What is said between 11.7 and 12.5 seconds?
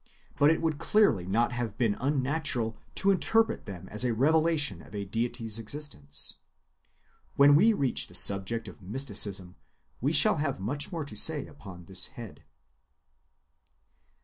this head.